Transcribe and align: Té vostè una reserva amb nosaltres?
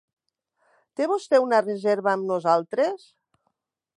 Té 1.01 1.07
vostè 1.11 1.41
una 1.43 1.59
reserva 1.67 2.11
amb 2.15 2.27
nosaltres? 2.33 3.07